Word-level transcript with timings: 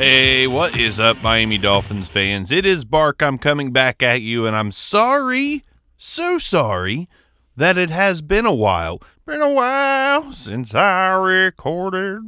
Hey, 0.00 0.46
what 0.46 0.78
is 0.78 0.98
up, 0.98 1.22
Miami 1.22 1.58
Dolphins 1.58 2.08
fans? 2.08 2.50
It 2.50 2.64
is 2.64 2.86
Bark. 2.86 3.22
I'm 3.22 3.36
coming 3.36 3.70
back 3.70 4.02
at 4.02 4.22
you, 4.22 4.46
and 4.46 4.56
I'm 4.56 4.72
sorry, 4.72 5.62
so 5.98 6.38
sorry, 6.38 7.06
that 7.54 7.76
it 7.76 7.90
has 7.90 8.22
been 8.22 8.46
a 8.46 8.54
while. 8.54 9.02
Been 9.26 9.42
a 9.42 9.52
while 9.52 10.32
since 10.32 10.74
I 10.74 11.12
recorded 11.16 12.22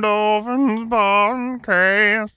Dolphins 0.00 0.88
podcast. 0.88 2.32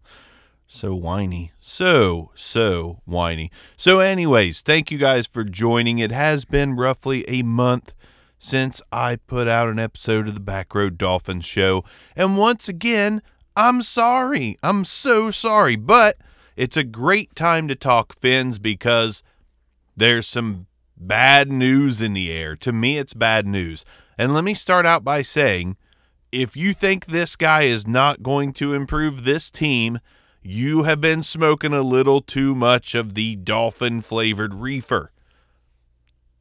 So 0.67 0.93
whiny. 0.95 1.54
So, 1.61 2.31
so 2.36 3.00
whiny. 3.05 3.52
So, 3.77 4.02
anyways, 4.02 4.59
thank 4.59 4.91
you 4.91 4.98
guys 4.98 5.27
for 5.27 5.45
joining. 5.45 5.99
It 5.99 6.12
has 6.12 6.43
been 6.43 6.76
roughly 6.76 7.23
a 7.29 7.41
month 7.41 7.93
since 8.38 8.81
I 8.91 9.15
put 9.15 9.48
out 9.48 9.70
an 9.70 9.79
episode 9.79 10.27
of 10.27 10.34
the 10.34 10.41
Back 10.41 10.76
Row 10.76 10.90
Dolphins 10.90 11.45
show. 11.45 11.85
And 12.18 12.38
once 12.38 12.68
again, 12.68 13.21
I'm 13.55 13.81
sorry. 13.81 14.57
I'm 14.63 14.85
so 14.85 15.31
sorry. 15.31 15.75
But 15.75 16.16
it's 16.55 16.77
a 16.77 16.84
great 16.84 17.35
time 17.35 17.67
to 17.67 17.76
talk 17.76 18.20
fins 18.20 18.59
because 18.59 19.23
there's 19.95 20.27
some 20.27 20.67
bad 20.98 21.52
news 21.52 22.02
in 22.02 22.13
the 22.13 22.31
air. 22.31 22.55
To 22.57 22.71
me, 22.71 22.98
it's 22.98 23.13
bad 23.13 23.45
news. 23.45 23.85
And 24.17 24.34
let 24.34 24.43
me 24.43 24.53
start 24.53 24.85
out 24.85 25.03
by 25.03 25.21
saying 25.21 25.77
if 26.31 26.57
you 26.57 26.73
think 26.73 27.05
this 27.05 27.35
guy 27.35 27.63
is 27.63 27.88
not 27.88 28.23
going 28.23 28.53
to 28.53 28.73
improve 28.73 29.23
this 29.23 29.52
team, 29.52 29.99
you 30.41 30.84
have 30.84 30.99
been 30.99 31.23
smoking 31.23 31.73
a 31.73 31.81
little 31.81 32.21
too 32.21 32.55
much 32.55 32.95
of 32.95 33.13
the 33.13 33.35
dolphin 33.35 34.01
flavored 34.01 34.55
reefer. 34.55 35.12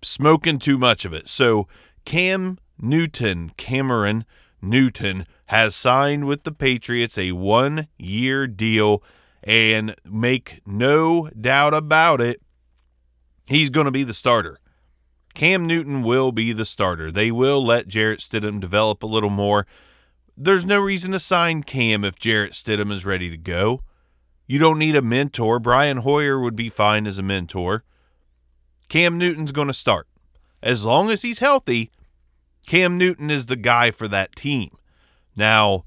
Smoking 0.02 0.58
too 0.58 0.78
much 0.78 1.04
of 1.04 1.12
it. 1.12 1.28
So, 1.28 1.68
Cam 2.04 2.58
Newton, 2.80 3.52
Cameron 3.56 4.24
Newton, 4.62 5.26
has 5.46 5.76
signed 5.76 6.26
with 6.26 6.44
the 6.44 6.52
Patriots 6.52 7.18
a 7.18 7.32
one 7.32 7.88
year 7.98 8.46
deal. 8.46 9.02
And 9.44 9.96
make 10.04 10.60
no 10.64 11.28
doubt 11.38 11.74
about 11.74 12.20
it, 12.20 12.40
he's 13.44 13.70
going 13.70 13.86
to 13.86 13.90
be 13.90 14.04
the 14.04 14.14
starter. 14.14 14.58
Cam 15.34 15.66
Newton 15.66 16.02
will 16.02 16.30
be 16.30 16.52
the 16.52 16.64
starter. 16.64 17.10
They 17.10 17.30
will 17.32 17.64
let 17.64 17.88
Jarrett 17.88 18.20
Stidham 18.20 18.60
develop 18.60 19.02
a 19.02 19.06
little 19.06 19.30
more. 19.30 19.66
There's 20.36 20.64
no 20.64 20.80
reason 20.80 21.12
to 21.12 21.18
sign 21.18 21.62
Cam 21.62 22.04
if 22.04 22.18
Jarrett 22.18 22.52
Stidham 22.52 22.92
is 22.92 23.04
ready 23.04 23.30
to 23.30 23.36
go. 23.36 23.82
You 24.46 24.58
don't 24.58 24.78
need 24.78 24.96
a 24.96 25.02
mentor. 25.02 25.58
Brian 25.58 25.98
Hoyer 25.98 26.38
would 26.38 26.56
be 26.56 26.68
fine 26.68 27.06
as 27.06 27.18
a 27.18 27.22
mentor. 27.22 27.84
Cam 28.88 29.18
Newton's 29.18 29.52
going 29.52 29.68
to 29.68 29.74
start. 29.74 30.06
As 30.62 30.84
long 30.84 31.10
as 31.10 31.22
he's 31.22 31.38
healthy, 31.38 31.90
Cam 32.66 32.96
Newton 32.96 33.30
is 33.30 33.46
the 33.46 33.56
guy 33.56 33.90
for 33.90 34.08
that 34.08 34.36
team. 34.36 34.76
Now, 35.36 35.84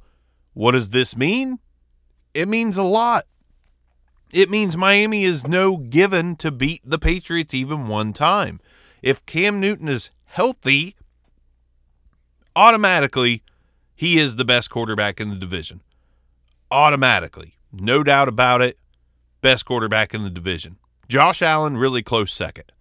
what 0.53 0.71
does 0.71 0.89
this 0.89 1.15
mean? 1.15 1.59
It 2.33 2.47
means 2.47 2.77
a 2.77 2.83
lot. 2.83 3.25
It 4.33 4.49
means 4.49 4.75
Miami 4.75 5.23
is 5.23 5.47
no 5.47 5.77
given 5.77 6.35
to 6.37 6.51
beat 6.51 6.81
the 6.83 6.99
Patriots 6.99 7.53
even 7.53 7.87
one 7.87 8.11
time. 8.11 8.59
If 9.01 9.25
Cam 9.25 9.59
Newton 9.59 9.87
is 9.87 10.09
healthy, 10.25 10.95
automatically 12.55 13.43
he 13.95 14.19
is 14.19 14.35
the 14.35 14.45
best 14.45 14.69
quarterback 14.69 15.21
in 15.21 15.29
the 15.29 15.35
division. 15.35 15.81
Automatically. 16.69 17.55
No 17.71 18.03
doubt 18.03 18.27
about 18.27 18.61
it. 18.61 18.77
Best 19.41 19.65
quarterback 19.65 20.13
in 20.13 20.23
the 20.23 20.29
division. 20.29 20.77
Josh 21.07 21.41
Allen, 21.41 21.77
really 21.77 22.01
close 22.01 22.33
second. 22.33 22.71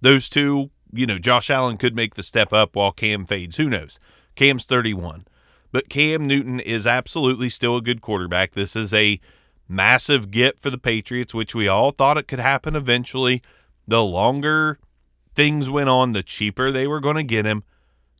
Those 0.00 0.28
two, 0.28 0.70
you 0.92 1.06
know, 1.06 1.18
Josh 1.18 1.50
Allen 1.50 1.76
could 1.76 1.94
make 1.94 2.14
the 2.14 2.22
step 2.22 2.52
up 2.52 2.76
while 2.76 2.92
Cam 2.92 3.26
fades. 3.26 3.56
Who 3.56 3.68
knows? 3.68 3.98
Cam's 4.34 4.64
31. 4.64 5.26
But 5.72 5.88
Cam 5.88 6.26
Newton 6.26 6.60
is 6.60 6.86
absolutely 6.86 7.48
still 7.48 7.76
a 7.76 7.82
good 7.82 8.00
quarterback. 8.00 8.52
This 8.52 8.74
is 8.74 8.92
a 8.92 9.20
massive 9.68 10.30
get 10.30 10.60
for 10.60 10.70
the 10.70 10.78
Patriots, 10.78 11.32
which 11.32 11.54
we 11.54 11.68
all 11.68 11.92
thought 11.92 12.18
it 12.18 12.26
could 12.26 12.40
happen 12.40 12.74
eventually. 12.74 13.42
The 13.86 14.02
longer 14.02 14.78
things 15.34 15.70
went 15.70 15.88
on, 15.88 16.12
the 16.12 16.22
cheaper 16.22 16.70
they 16.70 16.86
were 16.86 17.00
going 17.00 17.16
to 17.16 17.22
get 17.22 17.46
him. 17.46 17.62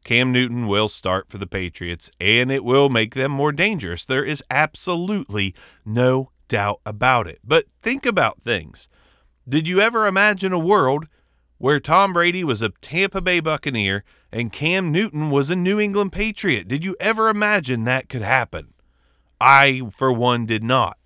Cam 0.04 0.32
Newton 0.32 0.66
will 0.66 0.88
start 0.88 1.28
for 1.28 1.38
the 1.38 1.46
Patriots, 1.46 2.10
and 2.20 2.50
it 2.50 2.64
will 2.64 2.88
make 2.88 3.14
them 3.14 3.32
more 3.32 3.52
dangerous. 3.52 4.06
There 4.06 4.24
is 4.24 4.42
absolutely 4.50 5.54
no 5.84 6.30
doubt 6.48 6.80
about 6.86 7.26
it. 7.26 7.40
But 7.44 7.66
think 7.82 8.06
about 8.06 8.42
things. 8.42 8.88
Did 9.48 9.68
you 9.68 9.80
ever 9.80 10.06
imagine 10.06 10.52
a 10.52 10.58
world 10.58 11.06
where 11.60 11.78
Tom 11.78 12.14
Brady 12.14 12.42
was 12.42 12.62
a 12.62 12.70
Tampa 12.80 13.20
Bay 13.20 13.38
Buccaneer 13.38 14.02
and 14.32 14.50
Cam 14.50 14.90
Newton 14.90 15.30
was 15.30 15.50
a 15.50 15.54
New 15.56 15.78
England 15.78 16.10
Patriot? 16.10 16.66
Did 16.66 16.86
you 16.86 16.96
ever 16.98 17.28
imagine 17.28 17.84
that 17.84 18.08
could 18.08 18.22
happen? 18.22 18.72
I, 19.38 19.82
for 19.94 20.10
one, 20.10 20.46
did 20.46 20.64
not. 20.64 20.96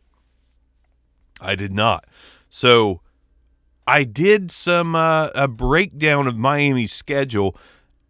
I 1.40 1.56
did 1.56 1.72
not. 1.72 2.04
So 2.48 3.00
I 3.84 4.04
did 4.04 4.52
some 4.52 4.94
uh, 4.94 5.30
a 5.34 5.48
breakdown 5.48 6.28
of 6.28 6.38
Miami's 6.38 6.92
schedule 6.92 7.56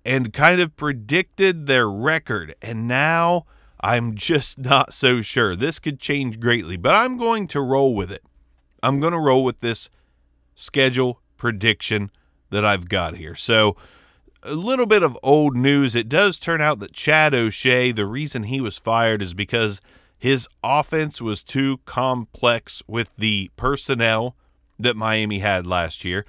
and 0.05 0.31
kind 0.31 0.61
of 0.61 0.77
predicted 0.77 1.67
their 1.67 1.89
record. 1.89 2.55
And 2.61 2.87
now 2.87 3.47
I'm 3.81 4.15
just 4.15 4.59
not 4.59 4.93
so 4.93 5.23
sure. 5.23 5.57
This 5.57 5.79
could 5.79 5.99
change 5.99 6.41
greatly, 6.41 6.77
but 6.77 6.95
I'm 6.95 7.17
going 7.17 7.49
to 7.49 7.63
roll 7.63 7.95
with 7.95 8.13
it. 8.13 8.23
I'm 8.83 9.01
going 9.01 9.15
to 9.15 9.19
roll 9.19 9.45
with 9.45 9.61
this 9.61 9.89
schedule 10.55 11.23
prediction 11.39 12.11
that 12.55 12.65
I've 12.65 12.89
got 12.89 13.17
here. 13.17 13.35
So, 13.35 13.77
a 14.45 14.55
little 14.55 14.87
bit 14.87 15.03
of 15.03 15.19
old 15.23 15.57
news. 15.57 15.95
It 15.95 16.09
does 16.09 16.39
turn 16.39 16.61
out 16.61 16.79
that 16.79 16.93
Chad 16.93 17.35
O'Shea, 17.35 17.93
the 17.93 18.07
reason 18.07 18.45
he 18.45 18.61
was 18.61 18.79
fired 18.79 19.23
is 19.23 19.35
because 19.35 19.81
his 20.17 20.47
offense 20.63 21.21
was 21.21 21.43
too 21.43 21.79
complex 21.85 22.83
with 22.87 23.11
the 23.19 23.51
personnel 23.57 24.37
that 24.79 24.97
Miami 24.97 25.41
had 25.41 25.67
last 25.67 26.05
year. 26.05 26.25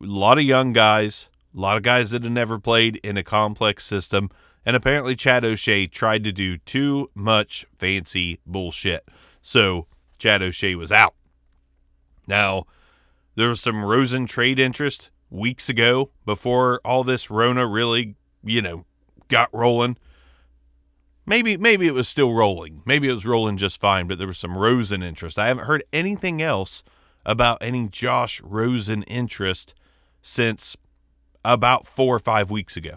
A 0.00 0.04
lot 0.04 0.38
of 0.38 0.44
young 0.44 0.72
guys, 0.72 1.28
a 1.56 1.60
lot 1.60 1.76
of 1.76 1.82
guys 1.82 2.10
that 2.10 2.24
had 2.24 2.32
never 2.32 2.58
played 2.58 2.96
in 2.96 3.16
a 3.16 3.24
complex 3.24 3.84
system. 3.84 4.30
And 4.66 4.76
apparently, 4.76 5.16
Chad 5.16 5.44
O'Shea 5.44 5.86
tried 5.86 6.24
to 6.24 6.32
do 6.32 6.58
too 6.58 7.10
much 7.14 7.64
fancy 7.78 8.40
bullshit. 8.44 9.08
So, 9.40 9.86
Chad 10.18 10.42
O'Shea 10.42 10.74
was 10.74 10.92
out. 10.92 11.14
Now, 12.26 12.64
there 13.36 13.48
was 13.48 13.60
some 13.60 13.84
Rosen 13.84 14.26
trade 14.26 14.58
interest 14.58 15.10
weeks 15.30 15.68
ago 15.68 16.10
before 16.24 16.80
all 16.84 17.04
this 17.04 17.30
Rona 17.30 17.66
really, 17.66 18.16
you 18.42 18.62
know, 18.62 18.84
got 19.28 19.48
rolling. 19.52 19.96
Maybe 21.26 21.56
maybe 21.56 21.86
it 21.86 21.94
was 21.94 22.08
still 22.08 22.32
rolling. 22.32 22.82
Maybe 22.86 23.08
it 23.08 23.12
was 23.12 23.26
rolling 23.26 23.58
just 23.58 23.80
fine, 23.80 24.06
but 24.06 24.18
there 24.18 24.26
was 24.26 24.38
some 24.38 24.56
Rosen 24.56 25.02
interest. 25.02 25.38
I 25.38 25.48
haven't 25.48 25.66
heard 25.66 25.84
anything 25.92 26.40
else 26.40 26.82
about 27.26 27.58
any 27.60 27.88
Josh 27.88 28.40
Rosen 28.40 29.02
interest 29.02 29.74
since 30.22 30.76
about 31.44 31.86
4 31.86 32.16
or 32.16 32.18
5 32.18 32.50
weeks 32.50 32.76
ago. 32.76 32.96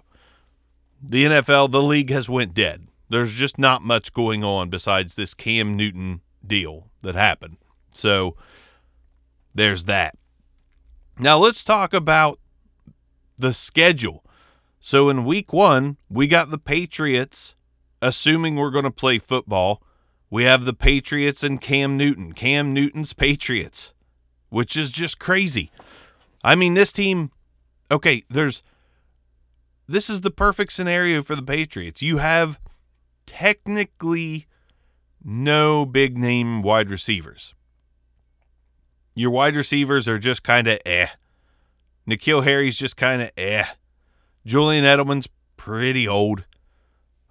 The 1.03 1.25
NFL, 1.25 1.71
the 1.71 1.83
league 1.83 2.09
has 2.11 2.29
went 2.29 2.53
dead. 2.53 2.87
There's 3.09 3.33
just 3.33 3.57
not 3.57 3.81
much 3.81 4.13
going 4.13 4.43
on 4.43 4.69
besides 4.69 5.15
this 5.15 5.33
Cam 5.33 5.75
Newton 5.75 6.21
deal 6.45 6.87
that 7.01 7.15
happened. 7.15 7.57
So 7.91 8.37
there's 9.53 9.83
that. 9.85 10.15
Now 11.19 11.37
let's 11.37 11.63
talk 11.63 11.93
about 11.93 12.39
the 13.37 13.53
schedule. 13.53 14.23
So 14.79 15.09
in 15.09 15.25
week 15.25 15.53
one, 15.53 15.97
we 16.09 16.27
got 16.27 16.49
the 16.49 16.57
Patriots, 16.57 17.55
assuming 18.01 18.55
we're 18.55 18.71
going 18.71 18.85
to 18.85 18.91
play 18.91 19.19
football. 19.19 19.81
We 20.29 20.45
have 20.45 20.65
the 20.65 20.73
Patriots 20.73 21.43
and 21.43 21.61
Cam 21.61 21.97
Newton, 21.97 22.33
Cam 22.33 22.73
Newton's 22.73 23.13
Patriots, 23.13 23.93
which 24.49 24.75
is 24.75 24.89
just 24.89 25.19
crazy. 25.19 25.71
I 26.43 26.55
mean, 26.55 26.73
this 26.73 26.91
team, 26.91 27.31
okay, 27.91 28.23
there's, 28.29 28.63
this 29.87 30.09
is 30.09 30.21
the 30.21 30.31
perfect 30.31 30.73
scenario 30.73 31.21
for 31.21 31.35
the 31.35 31.43
Patriots. 31.43 32.01
You 32.01 32.17
have 32.17 32.59
technically 33.27 34.47
no 35.23 35.85
big 35.85 36.17
name 36.17 36.61
wide 36.61 36.89
receivers. 36.89 37.53
Your 39.13 39.31
wide 39.31 39.55
receivers 39.55 40.07
are 40.07 40.19
just 40.19 40.43
kind 40.43 40.67
of 40.67 40.79
eh. 40.85 41.07
N'Keal 42.07 42.43
Harry's 42.43 42.77
just 42.77 42.97
kind 42.97 43.21
of 43.21 43.31
eh. 43.37 43.65
Julian 44.45 44.85
Edelman's 44.85 45.27
pretty 45.57 46.07
old. 46.07 46.45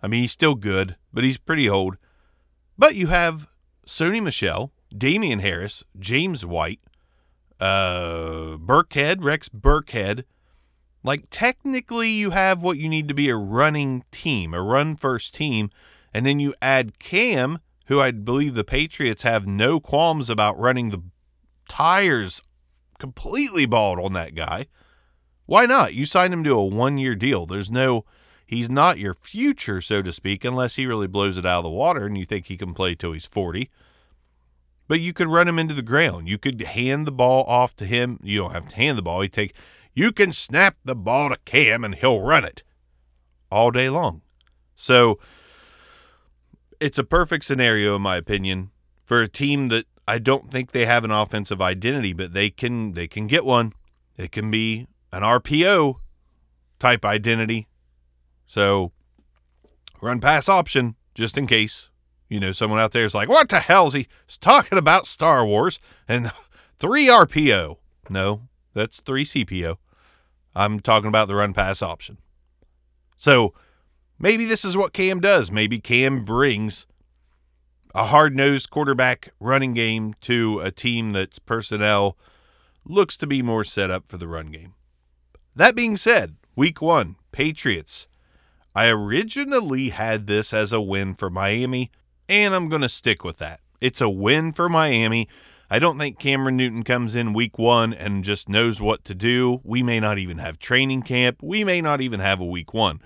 I 0.03 0.07
mean, 0.07 0.23
he's 0.23 0.33
still 0.33 0.55
good, 0.55 0.97
but 1.13 1.25
he's 1.25 1.39
pretty 1.39 1.69
old. 1.69 1.97
But 2.79 2.95
you 2.95 3.09
have 3.09 3.51
Sony 3.87 4.23
Michel, 4.23 4.73
Damien 4.97 5.41
Harris, 5.41 5.85
James 5.99 6.47
White, 6.47 6.81
uh, 7.59 8.57
Burkhead, 8.57 9.23
Rex 9.23 9.49
Burkhead. 9.49 10.25
Like, 11.03 11.25
technically, 11.31 12.11
you 12.11 12.31
have 12.31 12.63
what 12.63 12.79
you 12.79 12.89
need 12.89 13.09
to 13.09 13.15
be 13.15 13.29
a 13.29 13.37
running 13.37 14.05
team, 14.11 14.53
a 14.55 14.63
run 14.63 14.97
first 14.97 15.35
team. 15.35 15.71
And 16.13 16.27
then 16.27 16.41
you 16.41 16.55
add 16.61 16.99
Cam, 16.99 17.61
who 17.87 18.01
I 18.01 18.11
believe 18.11 18.55
the 18.55 18.65
Patriots 18.65 19.23
have 19.23 19.47
no 19.47 19.81
qualms 19.81 20.29
about 20.29 20.59
running 20.59 20.91
the 20.91 21.03
tires 21.71 22.43
completely 22.99 23.65
bald 23.65 24.01
on 24.01 24.13
that 24.13 24.35
guy. 24.35 24.67
Why 25.47 25.67
not? 25.67 25.95
You 25.95 26.05
signed 26.05 26.35
him 26.35 26.45
to 26.45 26.51
a 26.53 26.65
one 26.65 26.99
year 26.99 27.15
deal. 27.15 27.47
There's 27.47 27.71
no, 27.71 28.05
he's 28.45 28.69
not 28.69 28.99
your 28.99 29.15
future, 29.15 29.81
so 29.81 30.03
to 30.03 30.13
speak, 30.13 30.45
unless 30.45 30.75
he 30.77 30.85
really 30.85 31.07
blows 31.07 31.39
it 31.39 31.47
out 31.47 31.59
of 31.59 31.65
the 31.65 31.71
water 31.71 32.05
and 32.07 32.19
you 32.19 32.27
think 32.27 32.47
he 32.47 32.57
can 32.57 32.75
play 32.75 32.95
till 32.97 33.13
he's 33.13 33.27
40. 33.27 33.71
but 34.89 34.99
you 34.99 35.13
could 35.13 35.29
run 35.29 35.47
him 35.47 35.57
into 35.59 35.73
the 35.73 35.83
ground. 35.83 36.29
You 36.29 36.37
could 36.37 36.61
hand 36.63 37.07
the 37.07 37.13
ball 37.13 37.45
off 37.45 37.77
to 37.77 37.87
him. 37.87 38.19
You 38.25 38.39
don't 38.39 38.53
have 38.53 38.69
to 38.71 38.75
hand 38.75 38.99
the 38.99 39.03
ball. 39.03 39.23
You 39.23 39.29
take 39.29 39.55
you 39.95 40.11
can 40.11 40.33
snap 40.33 40.77
the 40.85 40.97
ball 40.97 41.31
to 41.31 41.37
Cam 41.45 41.85
and 41.85 41.95
he'll 41.95 42.21
run 42.21 42.45
it 42.45 42.65
all 43.53 43.71
day 43.71 43.89
long. 43.89 44.23
So 44.75 45.21
it's 46.81 46.99
a 46.99 47.05
perfect 47.05 47.45
scenario 47.45 47.95
in 47.97 48.03
my 48.03 48.17
opinion 48.17 48.71
for 49.05 49.23
a 49.23 49.29
team 49.29 49.69
that 49.69 49.87
I 50.11 50.19
don't 50.19 50.51
think 50.51 50.73
they 50.73 50.87
have 50.87 51.05
an 51.05 51.13
offensive 51.13 51.63
identity, 51.63 52.13
but 52.13 52.33
they 52.33 52.51
can 52.51 52.95
they 52.95 53.07
can 53.07 53.29
get 53.29 53.45
one. 53.45 53.75
It 54.17 54.33
can 54.33 54.51
be 54.51 54.89
an 55.13 55.23
RPO 55.23 56.01
type 56.81 57.05
identity. 57.05 57.69
So 58.49 58.91
run 60.03 60.21
pass 60.21 60.49
option 60.49 60.97
just 61.15 61.39
in 61.39 61.47
case. 61.47 61.91
You 62.29 62.41
know, 62.41 62.51
someone 62.51 62.81
out 62.81 62.91
there 62.91 63.05
is 63.05 63.15
like, 63.15 63.29
what 63.29 63.51
the 63.51 63.61
hell 63.61 63.87
is 63.87 63.95
he 63.95 64.09
He's 64.27 64.37
talking 64.37 64.79
about 64.79 65.07
Star 65.07 65.47
Wars 65.47 65.79
and 66.09 66.33
three 66.81 67.07
RPO? 67.07 67.77
No, 68.09 68.49
that's 68.75 69.01
three 69.01 69.25
CPO. 69.25 69.77
I'm 70.57 70.81
talking 70.81 71.09
about 71.09 71.29
the 71.29 71.37
run 71.37 71.55
pass 71.55 71.83
option. 71.83 72.19
So 73.17 73.55
maybe 74.19 74.45
this 74.45 74.65
is 74.65 74.77
what 74.77 74.93
Cam 74.93 75.21
does. 75.21 75.53
Maybe 75.53 75.79
Cam 75.79 76.25
brings 76.25 76.87
a 77.95 78.07
hard 78.07 78.37
nosed 78.37 78.71
quarterback 78.71 79.33
running 79.41 79.75
game 79.75 80.15
to 80.23 80.61
a 80.61 80.71
team 80.71 81.13
that's 81.13 81.39
personnel 81.39 82.17
looks 82.85 83.17
to 83.17 83.27
be 83.27 83.43
more 83.43 83.65
set 83.65 83.91
up 83.91 84.05
for 84.09 84.17
the 84.17 84.29
run 84.29 84.47
game. 84.47 84.75
That 85.55 85.75
being 85.75 85.97
said, 85.97 86.37
week 86.55 86.81
one, 86.81 87.17
Patriots. 87.33 88.07
I 88.75 88.87
originally 88.87 89.89
had 89.89 90.27
this 90.27 90.55
as 90.55 90.73
a 90.73 90.81
win 90.81 91.15
for 91.15 91.29
Miami 91.29 91.91
and 92.29 92.55
I'm 92.55 92.69
going 92.69 92.83
to 92.83 92.89
stick 92.89 93.25
with 93.25 93.39
that. 93.39 93.61
It's 93.81 94.01
a 94.01 94.09
win 94.09 94.53
for 94.53 94.69
Miami. 94.69 95.29
I 95.69 95.79
don't 95.79 95.99
think 95.99 96.19
Cameron 96.19 96.57
Newton 96.57 96.85
comes 96.85 97.15
in 97.15 97.33
week 97.33 97.59
one 97.59 97.93
and 97.93 98.25
just 98.25 98.49
knows 98.49 98.81
what 98.81 99.05
to 99.05 99.15
do. 99.15 99.61
We 99.65 99.83
may 99.83 100.01
not 100.01 100.19
even 100.19 100.39
have 100.39 100.59
training 100.59 101.03
camp. 101.03 101.43
We 101.43 101.65
may 101.65 101.81
not 101.81 102.01
even 102.01 102.21
have 102.21 102.41
a 102.41 102.45
week 102.45 102.73
one. 102.73 103.01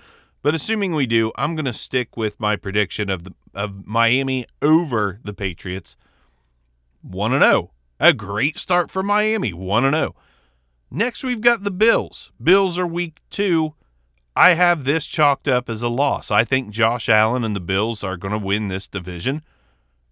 But 0.45 0.53
assuming 0.53 0.93
we 0.93 1.07
do, 1.07 1.31
I'm 1.37 1.55
going 1.55 1.65
to 1.65 1.73
stick 1.73 2.15
with 2.15 2.39
my 2.39 2.55
prediction 2.55 3.09
of 3.09 3.23
the 3.23 3.33
of 3.55 3.87
Miami 3.87 4.45
over 4.61 5.19
the 5.23 5.33
Patriots. 5.33 5.97
1 7.01 7.31
0. 7.31 7.71
A 7.99 8.13
great 8.13 8.59
start 8.59 8.91
for 8.91 9.01
Miami. 9.01 9.53
1 9.53 9.89
0. 9.89 10.15
Next, 10.91 11.23
we've 11.23 11.41
got 11.41 11.63
the 11.63 11.71
Bills. 11.71 12.31
Bills 12.39 12.77
are 12.77 12.85
week 12.85 13.21
two. 13.31 13.73
I 14.35 14.51
have 14.51 14.85
this 14.85 15.07
chalked 15.07 15.47
up 15.47 15.67
as 15.67 15.81
a 15.81 15.89
loss. 15.89 16.29
I 16.29 16.43
think 16.43 16.69
Josh 16.69 17.09
Allen 17.09 17.43
and 17.43 17.55
the 17.55 17.59
Bills 17.59 18.03
are 18.03 18.15
going 18.15 18.31
to 18.31 18.37
win 18.37 18.67
this 18.67 18.85
division. 18.85 19.43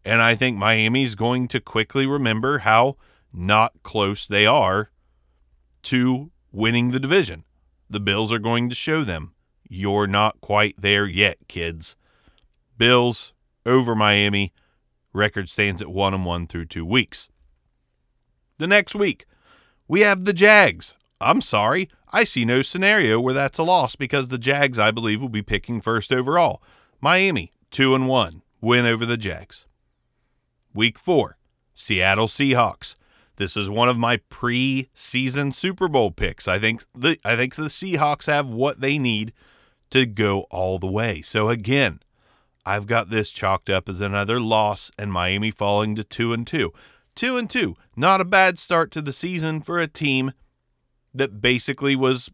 And 0.04 0.20
I 0.20 0.34
think 0.34 0.58
Miami's 0.58 1.14
going 1.14 1.48
to 1.50 1.60
quickly 1.60 2.08
remember 2.08 2.60
how 2.60 2.98
not 3.32 3.84
close 3.84 4.26
they 4.26 4.48
are 4.48 4.90
to 5.84 6.32
winning 6.52 6.90
the 6.90 7.00
division. 7.00 7.44
The 7.88 8.00
Bills 8.00 8.32
are 8.32 8.40
going 8.40 8.68
to 8.70 8.76
show 8.76 9.04
them 9.04 9.33
you're 9.70 10.08
not 10.08 10.42
quite 10.42 10.76
there 10.78 11.08
yet, 11.08 11.38
kids. 11.48 11.96
Bills 12.78 13.34
over 13.66 13.96
Miami. 13.96 14.54
Record 15.14 15.50
stands 15.50 15.82
at 15.82 15.90
1 15.90 16.14
and 16.14 16.26
1 16.26 16.48
through 16.48 16.66
2 16.66 16.86
weeks. 16.86 17.30
The 18.58 18.68
next 18.68 18.96
week, 18.96 19.26
we 19.88 20.02
have 20.02 20.26
the 20.26 20.34
Jags. 20.34 20.96
I'm 21.22 21.42
sorry, 21.42 21.90
I 22.12 22.24
see 22.24 22.46
no 22.46 22.62
scenario 22.62 23.20
where 23.20 23.34
that's 23.34 23.60
a 23.60 23.64
loss 23.64 23.96
because 23.96 24.28
the 24.28 24.38
Jags, 24.38 24.78
I 24.78 24.92
believe, 24.92 25.22
will 25.22 25.30
be 25.30 25.42
picking 25.42 25.82
first 25.82 26.12
overall. 26.12 26.62
Miami, 27.00 27.52
2 27.72 27.96
and 27.96 28.08
1, 28.08 28.42
win 28.62 28.86
over 28.86 29.06
the 29.06 29.18
Jags. 29.18 29.66
Week 30.74 30.98
4, 30.98 31.38
Seattle 31.74 32.28
Seahawks. 32.28 32.96
This 33.38 33.58
is 33.58 33.70
one 33.70 33.90
of 33.90 33.98
my 33.98 34.18
pre-season 34.30 35.54
Super 35.54 35.88
Bowl 35.88 36.12
picks. 36.12 36.48
I 36.48 36.60
think 36.60 36.84
the 36.94 37.18
I 37.26 37.36
think 37.36 37.56
the 37.56 37.64
Seahawks 37.64 38.28
have 38.28 38.48
what 38.48 38.80
they 38.80 39.00
need 39.00 39.34
to 39.94 40.08
go 40.08 40.42
all 40.50 40.80
the 40.80 40.88
way. 40.88 41.22
So 41.22 41.50
again, 41.50 42.00
I've 42.66 42.88
got 42.88 43.12
this 43.12 43.30
chalked 43.30 43.70
up 43.70 43.88
as 43.88 44.02
another 44.02 44.40
loss 44.40 44.90
and 44.98 45.14
Miami 45.14 45.52
falling 45.52 45.94
to 45.96 46.04
2 46.04 46.34
and 46.34 46.48
2. 46.48 46.74
2 47.14 47.38
and 47.38 47.48
2. 47.48 47.76
Not 47.96 48.20
a 48.20 48.26
bad 48.26 48.58
start 48.58 48.90
to 48.92 49.04
the 49.04 49.14
season 49.14 49.62
for 49.62 49.80
a 49.80 49.88
team 49.88 50.32
that 51.14 51.42
basically 51.42 51.96
was 51.96 52.32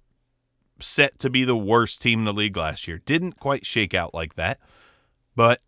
set 0.79 1.19
to 1.19 1.29
be 1.29 1.43
the 1.43 1.57
worst 1.57 2.01
team 2.01 2.19
in 2.19 2.25
the 2.25 2.33
league 2.33 2.55
last 2.55 2.87
year. 2.87 3.01
Didn't 3.05 3.41
quite 3.41 3.65
shake 3.65 3.93
out 3.93 4.13
like 4.13 4.35
that, 4.35 4.57
but 5.35 5.59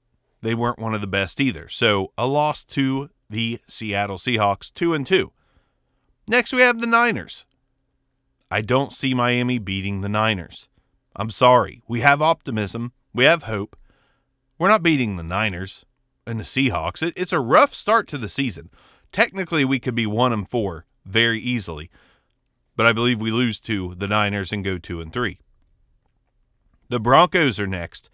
they 0.41 0.55
weren't 0.55 0.79
one 0.79 0.95
of 0.95 1.01
the 1.01 1.07
best 1.07 1.41
either. 1.41 1.67
So 1.67 2.13
a 2.17 2.25
loss 2.25 2.63
to 2.65 3.09
the 3.29 3.59
Seattle 3.67 4.17
Seahawks, 4.17 4.73
2 4.73 4.93
and 4.93 5.05
2. 5.05 5.33
Next 6.29 6.53
we 6.53 6.61
have 6.61 6.79
the 6.79 6.87
Niners. 6.87 7.45
I 8.49 8.61
don't 8.61 8.93
see 8.93 9.13
Miami 9.13 9.59
beating 9.59 9.99
the 9.99 10.07
Niners. 10.07 10.69
I'm 11.15 11.29
sorry. 11.29 11.81
We 11.87 12.01
have 12.01 12.21
optimism, 12.21 12.93
we 13.13 13.25
have 13.25 13.43
hope. 13.43 13.75
We're 14.57 14.69
not 14.69 14.83
beating 14.83 15.15
the 15.15 15.23
Niners 15.23 15.85
and 16.25 16.39
the 16.39 16.43
Seahawks. 16.43 17.01
it's 17.15 17.33
a 17.33 17.39
rough 17.39 17.73
start 17.73 18.07
to 18.09 18.17
the 18.17 18.29
season. 18.29 18.69
Technically, 19.11 19.65
we 19.65 19.79
could 19.79 19.95
be 19.95 20.05
1 20.05 20.31
and 20.31 20.49
4 20.49 20.85
very 21.05 21.39
easily 21.39 21.89
but 22.75 22.85
I 22.85 22.93
believe 22.93 23.21
we 23.21 23.31
lose 23.31 23.59
to 23.61 23.95
the 23.95 24.07
Niners 24.07 24.51
and 24.51 24.63
go 24.63 24.77
two 24.77 25.01
and 25.01 25.11
three. 25.11 25.39
The 26.89 26.99
Broncos 26.99 27.59
are 27.59 27.67
next. 27.67 28.09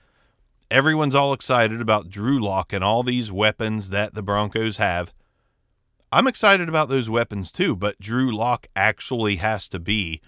Everyone's 0.70 1.16
all 1.16 1.34
excited 1.34 1.80
about 1.80 2.10
Drew 2.10 2.40
Lock 2.40 2.74
and 2.74 2.84
all 2.84 3.02
these 3.02 3.32
weapons 3.32 3.92
that 3.92 4.14
the 4.14 4.22
Broncos 4.22 4.78
have. 4.78 5.14
I'm 6.12 6.28
excited 6.28 6.68
about 6.68 6.90
those 6.90 7.10
weapons 7.10 7.52
too, 7.52 7.76
but 7.76 8.00
Drew 8.00 8.30
Lock 8.36 8.68
actually 8.76 9.38
has 9.38 9.68
to 9.70 9.80
be 9.80 10.22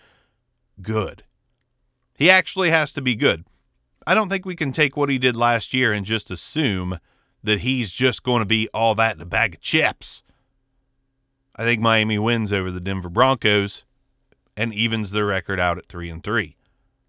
good. 0.82 1.24
He 2.20 2.30
actually 2.30 2.70
has 2.70 2.92
to 2.92 3.02
be 3.02 3.16
good. 3.16 3.46
I 4.06 4.14
don't 4.14 4.28
think 4.28 4.46
we 4.46 4.56
can 4.56 4.74
take 4.74 4.98
what 4.98 5.10
he 5.10 5.18
did 5.18 5.38
last 5.38 5.74
year 5.74 5.94
and 5.94 6.06
just 6.06 6.30
assume 6.30 7.00
that 7.42 7.62
he's 7.62 7.92
just 7.92 8.24
going 8.24 8.42
to 8.42 8.46
be 8.46 8.68
all 8.74 8.94
that 8.96 9.16
in 9.16 9.22
a 9.22 9.26
bag 9.26 9.54
of 9.56 9.62
chips. 9.62 10.22
I 11.56 11.64
think 11.64 11.82
Miami 11.82 12.20
wins 12.20 12.52
over 12.52 12.72
the 12.72 12.82
Denver 12.82 13.08
Broncos 13.08 13.86
and 14.58 14.74
evens 14.74 15.12
their 15.12 15.28
record 15.28 15.62
out 15.62 15.78
at 15.78 15.86
3 15.86 16.10
and 16.10 16.22
3. 16.22 16.58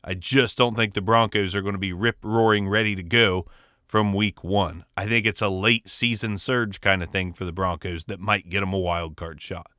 I 0.05 0.15
just 0.15 0.57
don't 0.57 0.77
think 0.77 0.95
the 0.95 1.03
Broncos 1.03 1.57
are 1.57 1.63
going 1.63 1.75
to 1.75 1.79
be 1.79 1.93
rip 1.93 2.19
roaring 2.23 2.69
ready 2.69 2.95
to 2.95 3.03
go 3.03 3.47
from 3.85 4.15
week 4.15 4.45
1. 4.45 4.85
I 4.97 5.07
think 5.07 5.27
it's 5.27 5.43
a 5.43 5.49
late 5.49 5.89
season 5.89 6.39
surge 6.39 6.81
kind 6.81 7.03
of 7.03 7.11
thing 7.11 7.33
for 7.33 7.45
the 7.45 7.53
Broncos 7.53 8.05
that 8.05 8.21
might 8.21 8.49
get 8.49 8.61
them 8.61 8.73
a 8.73 8.79
wild 8.79 9.17
card 9.17 9.43
shot. 9.43 9.73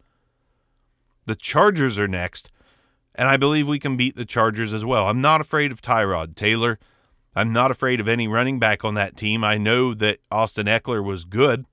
The 1.25 1.35
Chargers 1.35 1.97
are 1.97 2.09
next, 2.09 2.51
and 3.15 3.27
I 3.27 3.37
believe 3.37 3.67
we 3.67 3.79
can 3.79 3.97
beat 3.97 4.15
the 4.15 4.25
Chargers 4.25 4.73
as 4.73 4.85
well. 4.85 5.07
I'm 5.07 5.21
not 5.21 5.41
afraid 5.41 5.71
of 5.71 5.81
Tyrod 5.81 6.35
Taylor. 6.35 6.79
I'm 7.35 7.53
not 7.53 7.71
afraid 7.71 7.99
of 7.99 8.07
any 8.07 8.27
running 8.27 8.59
back 8.59 8.83
on 8.83 8.93
that 8.95 9.15
team. 9.15 9.43
I 9.43 9.57
know 9.57 9.93
that 9.93 10.19
Austin 10.29 10.67
Ekeler 10.67 11.03
was 11.03 11.25
good. 11.25 11.65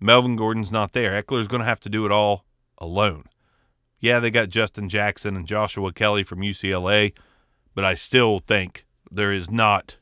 Melvin 0.00 0.36
Gordon's 0.36 0.72
not 0.72 0.92
there. 0.92 1.20
Ekeler's 1.20 1.48
going 1.48 1.60
to 1.60 1.66
have 1.66 1.80
to 1.80 1.88
do 1.88 2.04
it 2.04 2.12
all 2.12 2.44
alone. 2.78 3.24
Yeah, 4.00 4.20
they 4.20 4.30
got 4.30 4.48
Justin 4.48 4.88
Jackson 4.88 5.36
and 5.36 5.46
Joshua 5.46 5.92
Kelley 5.92 6.22
from 6.22 6.40
UCLA, 6.40 7.12
but 7.74 7.84
I 7.84 7.94
still 7.94 8.38
think 8.38 8.86
there 9.10 9.32
is 9.32 9.50
not 9.50 9.96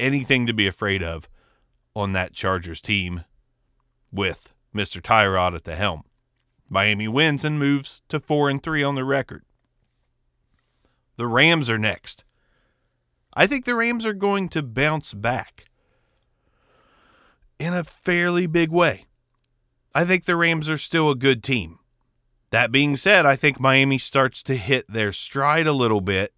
anything 0.00 0.46
to 0.46 0.54
be 0.54 0.66
afraid 0.66 1.02
of 1.02 1.28
on 1.94 2.12
that 2.12 2.32
Chargers 2.32 2.80
team 2.80 3.24
with 4.10 4.54
Mr. 4.74 5.02
Tyrod 5.02 5.54
at 5.54 5.64
the 5.64 5.76
helm. 5.76 6.04
Miami 6.68 7.08
wins 7.08 7.44
and 7.44 7.58
moves 7.58 8.00
to 8.08 8.18
4 8.18 8.48
and 8.48 8.62
3 8.62 8.82
on 8.82 8.94
the 8.94 9.04
record. 9.04 9.44
The 11.22 11.28
Rams 11.28 11.70
are 11.70 11.78
next. 11.78 12.24
I 13.32 13.46
think 13.46 13.64
the 13.64 13.76
Rams 13.76 14.04
are 14.04 14.12
going 14.12 14.48
to 14.48 14.60
bounce 14.60 15.14
back 15.14 15.66
in 17.60 17.72
a 17.72 17.84
fairly 17.84 18.48
big 18.48 18.72
way. 18.72 19.04
I 19.94 20.04
think 20.04 20.24
the 20.24 20.34
Rams 20.34 20.68
are 20.68 20.78
still 20.78 21.12
a 21.12 21.14
good 21.14 21.44
team. 21.44 21.78
That 22.50 22.72
being 22.72 22.96
said, 22.96 23.24
I 23.24 23.36
think 23.36 23.60
Miami 23.60 23.98
starts 23.98 24.42
to 24.42 24.56
hit 24.56 24.84
their 24.92 25.12
stride 25.12 25.68
a 25.68 25.72
little 25.72 26.00
bit 26.00 26.34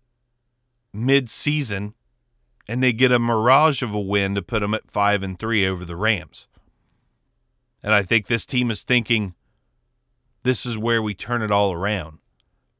mid 0.92 1.30
season 1.30 1.94
and 2.68 2.82
they 2.82 2.92
get 2.92 3.10
a 3.10 3.18
mirage 3.18 3.80
of 3.80 3.94
a 3.94 3.98
win 3.98 4.34
to 4.34 4.42
put 4.42 4.60
them 4.60 4.74
at 4.74 4.90
5 4.90 5.22
and 5.22 5.38
3 5.38 5.66
over 5.66 5.86
the 5.86 5.96
Rams. 5.96 6.46
And 7.82 7.94
I 7.94 8.02
think 8.02 8.26
this 8.26 8.44
team 8.44 8.70
is 8.70 8.82
thinking 8.82 9.34
this 10.42 10.66
is 10.66 10.76
where 10.76 11.02
we 11.02 11.14
turn 11.14 11.40
it 11.40 11.50
all 11.50 11.72
around. 11.72 12.18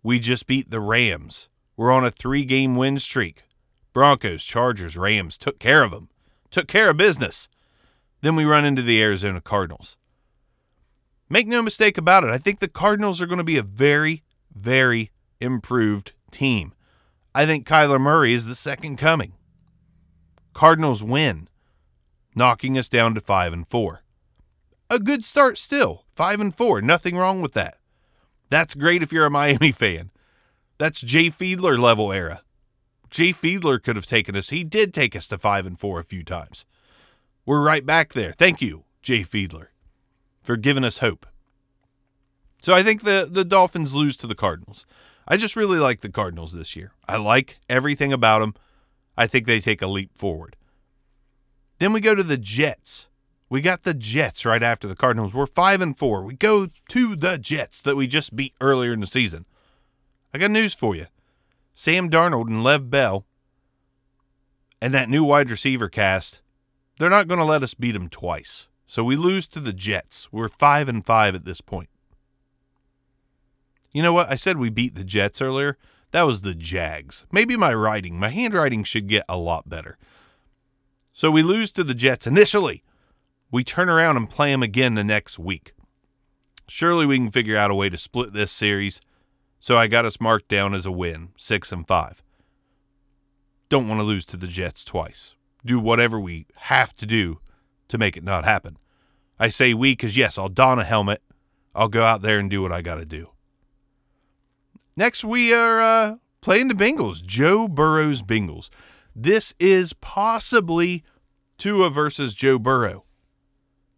We 0.03 0.21
just 0.21 0.47
beat 0.47 0.71
the 0.71 0.81
Rams. 0.81 1.49
We're 1.77 1.93
on 1.93 2.05
a 2.05 2.11
3-game 2.11 2.77
win 2.77 2.99
streak. 2.99 3.43
Broncos, 3.93 4.45
Chargers, 4.45 4.97
Rams 4.97 5.37
took 5.37 5.59
care 5.59 5.83
of 5.83 5.91
them. 5.91 6.09
Took 6.51 6.69
care 6.69 6.91
of 6.91 6.97
business. 6.97 7.49
Then 8.21 8.37
we 8.37 8.45
run 8.45 8.65
into 8.65 8.83
the 8.83 9.03
Arizona 9.03 9.41
Cardinals. 9.41 9.97
Make 11.29 11.47
no 11.47 11.63
mistake 11.63 11.99
about 11.99 12.25
it. 12.25 12.31
I 12.31 12.39
think 12.39 12.61
the 12.61 12.69
Cardinals 12.69 13.21
are 13.21 13.27
going 13.27 13.39
to 13.39 13.45
be 13.45 13.59
a 13.59 13.63
very, 13.63 14.23
very 14.55 15.11
improved 15.41 16.13
team. 16.31 16.73
I 17.35 17.47
think 17.47 17.67
Kyler 17.67 18.01
Murray 18.01 18.35
is 18.35 18.47
the 18.47 18.55
second 18.55 18.97
coming. 18.97 19.33
Cardinals 20.53 21.03
win, 21.03 21.49
knocking 22.35 22.79
us 22.79 22.89
down 22.89 23.15
to 23.15 23.21
5 23.21 23.53
and 23.53 23.67
4. 23.69 24.03
A 24.91 24.99
good 25.01 25.25
start 25.25 25.59
still 25.59 26.05
Five 26.15 26.41
and 26.41 26.55
four. 26.55 26.81
Nothing 26.81 27.17
wrong 27.17 27.43
with 27.43 27.53
that. 27.53 27.79
That's 28.49 28.75
great 28.75 29.03
if 29.03 29.13
you're 29.13 29.27
a 29.27 29.31
Miami 29.31 29.73
fan. 29.73 30.11
That's 30.79 31.01
Jay 31.01 31.31
Fiedler 31.31 31.79
level 31.79 32.13
era. 32.13 32.43
Jay 33.11 33.33
Fiedler 33.33 33.83
could 33.83 33.97
have 33.97 34.07
taken 34.07 34.35
us. 34.35 34.51
He 34.51 34.65
did 34.65 34.93
take 34.93 35.15
us 35.15 35.29
to 35.29 35.39
five 35.39 35.67
and 35.67 35.79
four 35.79 36.01
a 36.01 36.05
few 36.05 36.25
times. 36.25 36.67
We're 37.47 37.63
right 37.63 37.87
back 37.87 38.13
there. 38.13 38.33
Thank 38.33 38.61
you, 38.61 38.85
Jay 39.03 39.21
Fiedler, 39.23 39.69
for 40.43 40.57
giving 40.57 40.85
us 40.85 40.99
hope. 40.99 41.27
So 42.63 42.75
I 42.75 42.83
think 42.83 43.03
the, 43.03 43.29
the 43.31 43.45
Dolphins 43.45 43.95
lose 43.95 44.17
to 44.17 44.27
the 44.27 44.35
Cardinals. 44.35 44.87
I 45.29 45.37
just 45.37 45.55
really 45.55 45.79
like 45.79 46.01
the 46.01 46.09
Cardinals 46.09 46.55
this 46.55 46.75
year. 46.75 46.93
I 47.07 47.17
like 47.17 47.59
everything 47.69 48.13
about 48.13 48.41
them. 48.41 48.55
I 49.17 49.27
think 49.27 49.47
they 49.47 49.61
take 49.61 49.83
a 49.83 49.87
leap 49.87 50.17
forward. 50.17 50.57
Then 51.79 51.93
we 51.93 52.01
go 52.01 52.15
to 52.15 52.23
the 52.23 52.39
Jets. 52.39 53.09
We 53.49 53.61
got 53.61 53.85
the 53.85 53.95
Jets 53.95 54.45
right 54.45 54.63
after 54.63 54.89
the 54.89 54.97
Cardinals. 54.97 55.35
We're 55.35 55.47
five 55.47 55.81
and 55.81 55.97
four. 55.97 56.23
We 56.23 56.35
go 56.35 56.69
to 56.89 57.15
the 57.15 57.39
Jets 57.39 57.81
that 57.83 57.97
we 57.97 58.07
just 58.07 58.35
beat 58.35 58.55
earlier 58.61 58.93
in 58.93 59.01
the 59.01 59.07
season. 59.07 59.45
I 60.35 60.39
got 60.39 60.51
news 60.51 60.75
for 60.75 60.97
you. 60.97 61.07
Sam 61.75 62.11
Darnold 62.11 62.49
and 62.49 62.65
Lev 62.65 62.91
Bell 62.91 63.25
and 64.83 64.93
that 64.93 65.09
new 65.09 65.23
wide 65.23 65.49
receiver 65.49 65.89
cast, 65.89 66.43
they're 66.99 67.09
not 67.09 67.29
going 67.29 67.39
to 67.39 67.45
let 67.45 67.63
us 67.63 67.75
beat 67.75 67.93
them 67.93 68.09
twice. 68.09 68.69
So 68.87 69.05
we 69.05 69.17
lose 69.17 69.47
to 69.49 69.61
the 69.61 69.73
Jets. 69.73 70.29
We're 70.33 70.49
five 70.49 70.89
and 70.89 71.07
five 71.07 71.37
at 71.37 71.45
this 71.45 71.61
point. 71.61 71.89
You 73.93 74.03
know 74.03 74.13
what? 74.13 74.29
I 74.29 74.35
said 74.35 74.59
we 74.59 74.71
beat 74.71 74.97
the 74.97 75.05
Jets 75.05 75.41
earlier. 75.41 75.79
That 76.11 76.23
was 76.23 76.43
the 76.43 76.55
Jags. 76.55 77.27
Maybe 77.31 77.57
my 77.57 77.73
writing, 77.73 78.19
my 78.19 78.29
handwriting 78.29 78.83
should 78.83 79.07
get 79.07 79.25
a 79.29 79.37
lot 79.37 79.69
better. 79.69 79.99
So 81.13 81.31
we 81.31 81.43
lose 81.43 81.71
to 81.73 81.85
the 81.85 81.95
Jets 81.95 82.27
initially. 82.27 82.83
We 83.53 83.63
turn 83.63 83.89
around 83.89 84.17
and 84.17 84.29
play 84.29 84.51
them 84.51 84.65
again 84.65 84.95
the 84.95 85.05
next 85.05 85.39
week. 85.39 85.75
Surely 86.67 87.07
we 87.07 87.19
can 87.19 87.31
figure 87.31 87.57
out 87.57 87.71
a 87.71 87.75
way 87.75 87.89
to 87.89 87.97
split 87.97 88.33
this 88.33 88.51
series. 88.51 89.01
So 89.65 89.79
I 89.79 89.87
got 89.87 90.05
us 90.05 90.21
marked 90.21 90.49
down 90.49 90.75
as 90.75 90.85
a 90.85 90.93
win, 90.93 91.31
6 91.39 91.73
and 91.73 91.89
5. 91.89 92.23
Don't 93.71 93.89
want 93.89 93.99
to 93.99 94.05
lose 94.05 94.27
to 94.27 94.37
the 94.37 94.47
Jets 94.47 94.85
twice. 94.85 95.37
Do 95.65 95.81
whatever 95.81 96.21
we 96.21 96.45
have 96.55 96.95
to 96.97 97.07
do 97.07 97.41
to 97.89 97.97
make 97.97 98.19
it 98.19 98.23
not 98.23 98.45
happen. 98.45 98.77
I 99.39 99.49
say 99.49 99.73
we 99.73 99.93
because, 99.93 100.19
yes, 100.19 100.37
I'll 100.37 100.51
don 100.51 100.79
a 100.79 100.85
helmet. 100.85 101.23
I'll 101.75 101.89
go 101.89 102.05
out 102.05 102.21
there 102.21 102.39
and 102.39 102.51
do 102.51 102.61
what 102.61 102.73
I 102.73 102.83
got 102.83 102.97
to 102.97 103.07
do. 103.07 103.31
Next, 104.99 105.25
we 105.25 105.55
are 105.55 105.81
uh, 105.81 106.17
playing 106.43 106.69
the 106.69 106.75
Bengals, 106.75 107.25
Joe 107.25 107.67
Burrow's 107.67 108.21
Bengals. 108.21 108.69
This 109.17 109.55
is 109.59 109.95
possibly 109.95 111.05
Tua 111.57 111.89
versus 111.89 112.35
Joe 112.35 112.59
Burrow. 112.59 113.07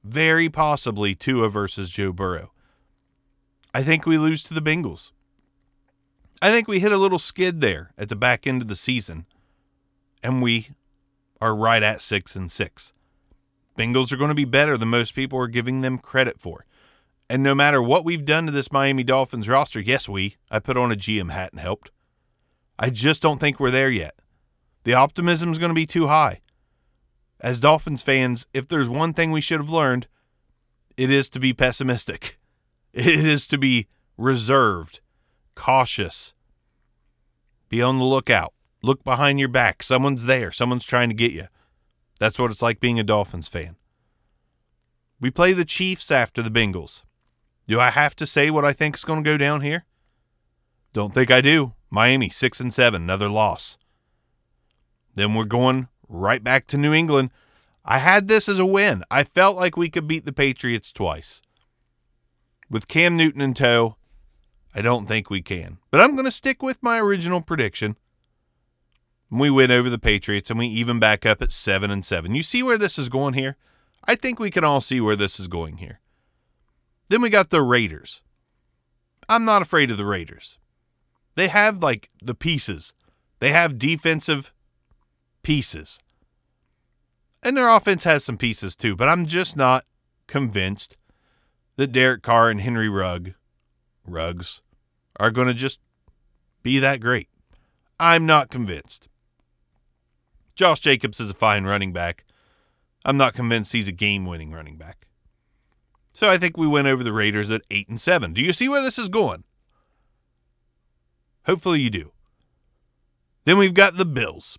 Very 0.04 0.48
possibly 0.48 1.16
Tua 1.16 1.48
versus 1.48 1.90
Joe 1.90 2.12
Burrow. 2.12 2.52
I 3.74 3.82
think 3.82 4.06
we 4.06 4.16
lose 4.16 4.44
to 4.44 4.54
the 4.54 4.62
Bengals. 4.62 5.10
I 6.42 6.50
think 6.50 6.68
we 6.68 6.80
hit 6.80 6.92
a 6.92 6.98
little 6.98 7.18
skid 7.18 7.60
there 7.60 7.92
at 7.96 8.08
the 8.08 8.16
back 8.16 8.46
end 8.46 8.62
of 8.62 8.68
the 8.68 8.76
season, 8.76 9.26
and 10.22 10.42
we 10.42 10.70
are 11.40 11.54
right 11.54 11.82
at 11.82 12.02
six 12.02 12.36
and 12.36 12.50
six. 12.50 12.92
Bengals 13.78 14.12
are 14.12 14.16
going 14.16 14.28
to 14.28 14.34
be 14.34 14.44
better 14.44 14.76
than 14.76 14.88
most 14.88 15.14
people 15.14 15.38
are 15.38 15.48
giving 15.48 15.80
them 15.80 15.98
credit 15.98 16.40
for. 16.40 16.64
And 17.28 17.42
no 17.42 17.54
matter 17.54 17.82
what 17.82 18.04
we've 18.04 18.24
done 18.24 18.46
to 18.46 18.52
this 18.52 18.72
Miami 18.72 19.02
Dolphins 19.02 19.48
roster, 19.48 19.80
yes, 19.80 20.08
we, 20.08 20.36
I 20.50 20.58
put 20.58 20.76
on 20.76 20.92
a 20.92 20.96
GM 20.96 21.30
hat 21.30 21.52
and 21.52 21.60
helped. 21.60 21.90
I 22.78 22.90
just 22.90 23.22
don't 23.22 23.38
think 23.38 23.58
we're 23.58 23.70
there 23.70 23.90
yet. 23.90 24.14
The 24.84 24.94
optimism 24.94 25.52
is 25.52 25.58
going 25.58 25.70
to 25.70 25.74
be 25.74 25.86
too 25.86 26.06
high. 26.06 26.40
As 27.40 27.60
Dolphins 27.60 28.02
fans, 28.02 28.46
if 28.54 28.68
there's 28.68 28.88
one 28.88 29.12
thing 29.12 29.32
we 29.32 29.40
should 29.40 29.60
have 29.60 29.70
learned, 29.70 30.06
it 30.96 31.10
is 31.10 31.28
to 31.30 31.40
be 31.40 31.52
pessimistic. 31.52 32.38
It 32.92 33.26
is 33.26 33.46
to 33.48 33.58
be 33.58 33.88
reserved, 34.16 35.00
cautious. 35.56 36.32
Be 37.68 37.82
on 37.82 37.98
the 37.98 38.04
lookout. 38.04 38.52
Look 38.82 39.02
behind 39.02 39.40
your 39.40 39.48
back. 39.48 39.82
Someone's 39.82 40.26
there. 40.26 40.52
Someone's 40.52 40.84
trying 40.84 41.08
to 41.08 41.14
get 41.14 41.32
you. 41.32 41.48
That's 42.20 42.38
what 42.38 42.52
it's 42.52 42.62
like 42.62 42.78
being 42.78 43.00
a 43.00 43.04
Dolphins 43.04 43.48
fan. 43.48 43.74
We 45.20 45.30
play 45.30 45.52
the 45.52 45.64
Chiefs 45.64 46.10
after 46.10 46.42
the 46.42 46.50
Bengals. 46.50 47.02
Do 47.66 47.80
I 47.80 47.90
have 47.90 48.14
to 48.16 48.26
say 48.26 48.50
what 48.50 48.64
I 48.64 48.72
think 48.72 48.96
is 48.96 49.04
going 49.04 49.24
to 49.24 49.28
go 49.30 49.36
down 49.36 49.62
here? 49.62 49.84
Don't 50.92 51.12
think 51.12 51.30
I 51.30 51.40
do. 51.40 51.72
Miami, 51.90 52.28
6 52.28 52.60
and 52.60 52.72
7, 52.72 53.02
another 53.02 53.28
loss. 53.28 53.76
Then 55.14 55.34
we're 55.34 55.44
going 55.44 55.88
right 56.08 56.44
back 56.44 56.66
to 56.68 56.78
New 56.78 56.92
England. 56.92 57.30
I 57.84 57.98
had 57.98 58.28
this 58.28 58.48
as 58.48 58.58
a 58.58 58.66
win. 58.66 59.02
I 59.10 59.24
felt 59.24 59.56
like 59.56 59.76
we 59.76 59.88
could 59.88 60.06
beat 60.06 60.26
the 60.26 60.32
Patriots 60.32 60.92
twice. 60.92 61.40
With 62.68 62.88
Cam 62.88 63.16
Newton 63.16 63.40
in 63.40 63.54
tow, 63.54 63.96
I 64.76 64.82
don't 64.82 65.06
think 65.06 65.30
we 65.30 65.40
can. 65.40 65.78
But 65.90 66.02
I'm 66.02 66.12
going 66.12 66.26
to 66.26 66.30
stick 66.30 66.62
with 66.62 66.82
my 66.82 66.98
original 66.98 67.40
prediction. 67.40 67.96
We 69.30 69.48
win 69.48 69.70
over 69.70 69.88
the 69.88 69.98
Patriots 69.98 70.50
and 70.50 70.58
we 70.58 70.66
even 70.66 71.00
back 71.00 71.24
up 71.24 71.40
at 71.40 71.50
7 71.50 71.90
and 71.90 72.04
7. 72.04 72.34
You 72.34 72.42
see 72.42 72.62
where 72.62 72.76
this 72.76 72.98
is 72.98 73.08
going 73.08 73.32
here? 73.32 73.56
I 74.04 74.16
think 74.16 74.38
we 74.38 74.50
can 74.50 74.64
all 74.64 74.82
see 74.82 75.00
where 75.00 75.16
this 75.16 75.40
is 75.40 75.48
going 75.48 75.78
here. 75.78 76.00
Then 77.08 77.22
we 77.22 77.30
got 77.30 77.48
the 77.48 77.62
Raiders. 77.62 78.22
I'm 79.30 79.46
not 79.46 79.62
afraid 79.62 79.90
of 79.90 79.96
the 79.96 80.04
Raiders. 80.04 80.58
They 81.36 81.48
have 81.48 81.82
like 81.82 82.10
the 82.22 82.34
pieces. 82.34 82.92
They 83.40 83.52
have 83.52 83.78
defensive 83.78 84.52
pieces. 85.42 85.98
And 87.42 87.56
their 87.56 87.70
offense 87.70 88.04
has 88.04 88.24
some 88.24 88.36
pieces 88.36 88.76
too, 88.76 88.94
but 88.94 89.08
I'm 89.08 89.26
just 89.26 89.56
not 89.56 89.86
convinced 90.26 90.98
that 91.76 91.92
Derek 91.92 92.22
Carr 92.22 92.50
and 92.50 92.60
Henry 92.60 92.90
Rugg, 92.90 93.32
Ruggs, 94.04 94.60
are 95.18 95.30
going 95.30 95.48
to 95.48 95.54
just 95.54 95.78
be 96.62 96.78
that 96.78 97.00
great. 97.00 97.28
I'm 97.98 98.26
not 98.26 98.50
convinced. 98.50 99.08
Josh 100.54 100.80
Jacobs 100.80 101.20
is 101.20 101.30
a 101.30 101.34
fine 101.34 101.64
running 101.64 101.92
back. 101.92 102.24
I'm 103.04 103.16
not 103.16 103.34
convinced 103.34 103.72
he's 103.72 103.88
a 103.88 103.92
game 103.92 104.26
winning 104.26 104.50
running 104.50 104.76
back. 104.76 105.06
So 106.12 106.30
I 106.30 106.38
think 106.38 106.56
we 106.56 106.66
went 106.66 106.88
over 106.88 107.04
the 107.04 107.12
Raiders 107.12 107.50
at 107.50 107.62
8 107.70 107.88
and 107.88 108.00
7. 108.00 108.32
Do 108.32 108.40
you 108.40 108.52
see 108.52 108.68
where 108.68 108.82
this 108.82 108.98
is 108.98 109.08
going? 109.08 109.44
Hopefully 111.44 111.80
you 111.80 111.90
do. 111.90 112.12
Then 113.44 113.58
we've 113.58 113.74
got 113.74 113.96
the 113.96 114.06
Bills. 114.06 114.58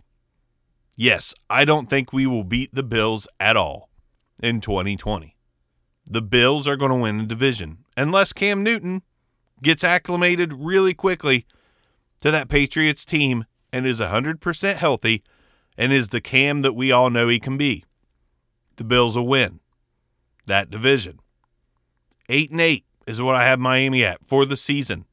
Yes, 0.95 1.33
I 1.49 1.65
don't 1.65 1.89
think 1.89 2.13
we 2.13 2.25
will 2.25 2.43
beat 2.43 2.73
the 2.73 2.83
Bills 2.83 3.27
at 3.39 3.57
all 3.57 3.89
in 4.41 4.61
2020. 4.61 5.35
The 6.09 6.21
Bills 6.21 6.67
are 6.67 6.77
going 6.77 6.91
to 6.91 6.97
win 6.97 7.17
the 7.17 7.25
division 7.25 7.79
unless 7.97 8.31
Cam 8.31 8.63
Newton 8.63 9.01
gets 9.61 9.83
acclimated 9.83 10.53
really 10.53 10.93
quickly 10.93 11.45
to 12.21 12.31
that 12.31 12.49
Patriots 12.49 13.05
team 13.05 13.45
and 13.71 13.85
is 13.85 13.99
100% 13.99 14.75
healthy 14.75 15.23
and 15.77 15.93
is 15.93 16.09
the 16.09 16.21
Cam 16.21 16.61
that 16.61 16.73
we 16.73 16.91
all 16.91 17.09
know 17.09 17.27
he 17.27 17.39
can 17.39 17.57
be. 17.57 17.83
The 18.77 18.83
Bills 18.83 19.15
will 19.15 19.27
win 19.27 19.59
that 20.45 20.69
division. 20.69 21.19
8 22.29 22.51
and 22.51 22.61
8 22.61 22.85
is 23.05 23.21
what 23.21 23.35
I 23.35 23.45
have 23.45 23.59
Miami 23.59 24.03
at 24.03 24.19
for 24.27 24.45
the 24.45 24.57
season. 24.57 25.05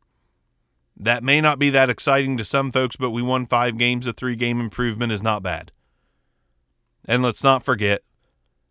That 0.97 1.25
may 1.25 1.41
not 1.41 1.59
be 1.59 1.71
that 1.71 1.91
exciting 1.91 2.37
to 2.37 2.45
some 2.45 2.71
folks, 2.71 2.97
but 2.97 3.11
we 3.11 3.23
won 3.23 3.47
five 3.47 3.77
games. 3.77 4.07
A 4.07 4.13
three 4.13 4.37
game 4.37 4.61
improvement 4.61 5.13
is 5.13 5.23
not 5.23 5.43
bad. 5.43 5.73
And 7.05 7.23
let's 7.23 7.43
not 7.43 7.65
forget, 7.65 8.03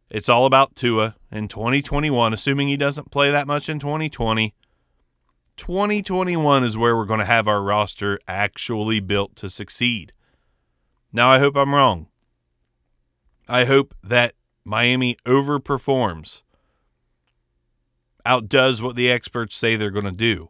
it's 0.09 0.29
all 0.29 0.45
about 0.45 0.75
Tua 0.75 1.15
in 1.31 1.47
2021, 1.47 2.33
assuming 2.33 2.67
he 2.67 2.77
doesn't 2.77 3.11
play 3.11 3.29
that 3.29 3.47
much 3.47 3.67
in 3.67 3.79
2020. 3.79 4.53
2021 5.57 6.63
is 6.63 6.77
where 6.77 6.95
we're 6.95 7.05
going 7.05 7.19
to 7.19 7.25
have 7.25 7.47
our 7.47 7.61
roster 7.61 8.19
actually 8.27 8.99
built 8.99 9.35
to 9.37 9.49
succeed. 9.49 10.13
Now, 11.11 11.29
I 11.29 11.39
hope 11.39 11.55
I'm 11.55 11.75
wrong. 11.75 12.07
I 13.47 13.65
hope 13.65 13.93
that 14.03 14.33
Miami 14.65 15.17
overperforms, 15.25 16.41
outdoes 18.25 18.81
what 18.81 18.95
the 18.95 19.11
experts 19.11 19.55
say 19.55 19.75
they're 19.75 19.91
going 19.91 20.05
to 20.05 20.11
do. 20.11 20.49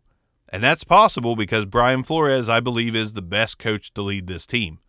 And 0.50 0.64
that's 0.64 0.84
possible 0.84 1.36
because 1.36 1.66
Brian 1.66 2.04
Flores, 2.04 2.48
I 2.48 2.60
believe, 2.60 2.96
is 2.96 3.14
the 3.14 3.24
best 3.24 3.58
coach 3.58 3.94
to 3.96 4.04
lead 4.04 4.28
this 4.28 4.46
team. 4.46 4.80